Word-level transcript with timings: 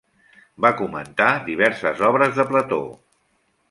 Va 0.65 0.71
comentar 0.79 1.29
diverses 1.51 2.05
obres 2.11 2.37
de 2.41 2.51
Plató. 2.53 2.85